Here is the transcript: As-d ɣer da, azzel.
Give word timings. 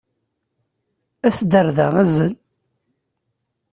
As-d 1.27 1.51
ɣer 1.57 1.67
da, 1.77 1.87
azzel. 2.01 2.33